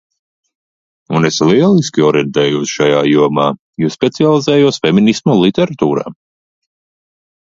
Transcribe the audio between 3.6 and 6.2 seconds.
jo specializējos feminisma literatūrā!